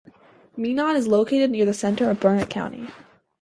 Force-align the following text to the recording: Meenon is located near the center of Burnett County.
Meenon 0.57 0.95
is 0.95 1.05
located 1.07 1.51
near 1.51 1.63
the 1.63 1.75
center 1.75 2.09
of 2.09 2.19
Burnett 2.19 2.49
County. 2.49 2.87